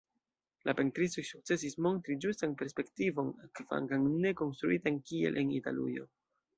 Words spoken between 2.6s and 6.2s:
perspektivon, kvankam ne konstruitan kiel en Italujo.